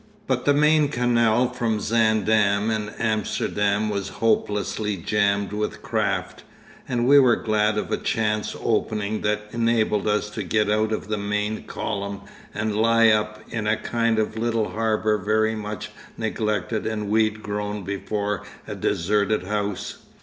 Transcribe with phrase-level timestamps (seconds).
[0.25, 6.43] But the main canal from Zaandam and Amsterdam was hopelessly jammed with craft,
[6.89, 11.07] and we were glad of a chance opening that enabled us to get out of
[11.07, 16.87] the main column and lie up in a kind of little harbour very much neglected
[16.87, 19.99] and weedgrown before a deserted house.